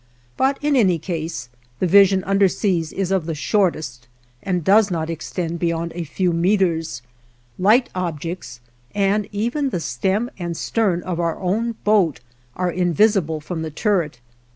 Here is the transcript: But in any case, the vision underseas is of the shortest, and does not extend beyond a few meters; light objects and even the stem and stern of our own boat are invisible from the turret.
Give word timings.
But 0.35 0.57
in 0.63 0.75
any 0.75 0.97
case, 0.97 1.49
the 1.77 1.85
vision 1.85 2.23
underseas 2.23 2.91
is 2.91 3.11
of 3.11 3.27
the 3.27 3.35
shortest, 3.35 4.07
and 4.41 4.63
does 4.63 4.89
not 4.89 5.11
extend 5.11 5.59
beyond 5.59 5.91
a 5.93 6.05
few 6.05 6.33
meters; 6.33 7.03
light 7.59 7.87
objects 7.93 8.61
and 8.95 9.29
even 9.31 9.69
the 9.69 9.79
stem 9.79 10.31
and 10.39 10.57
stern 10.57 11.03
of 11.03 11.19
our 11.19 11.39
own 11.39 11.73
boat 11.83 12.19
are 12.55 12.71
invisible 12.71 13.41
from 13.41 13.61
the 13.61 13.69
turret. 13.69 14.19